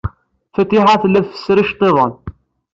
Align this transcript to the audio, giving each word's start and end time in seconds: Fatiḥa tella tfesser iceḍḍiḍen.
Fatiḥa 0.55 0.95
tella 1.01 1.19
tfesser 1.25 1.57
iceḍḍiḍen. 1.61 2.13